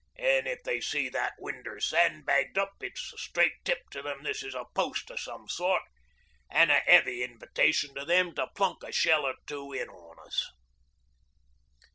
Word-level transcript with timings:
An' 0.17 0.47
if 0.47 0.63
they 0.63 0.81
see 0.81 1.09
that 1.09 1.33
window 1.37 1.77
sandbagged 1.77 2.57
up 2.57 2.71
it's 2.81 3.13
a 3.13 3.19
straight 3.19 3.63
tip 3.63 3.87
to 3.91 4.01
them 4.01 4.23
this 4.23 4.41
is 4.41 4.55
a 4.55 4.65
Post 4.73 5.11
of 5.11 5.19
some 5.19 5.47
sort, 5.47 5.83
an' 6.49 6.71
a 6.71 6.81
hearty 6.87 7.21
invitation 7.23 7.93
to 7.93 8.03
them 8.03 8.33
to 8.33 8.47
plunk 8.55 8.81
a 8.81 8.91
shell 8.91 9.27
or 9.27 9.35
two 9.45 9.71
in 9.73 9.89
on 9.89 10.17
us." 10.25 10.51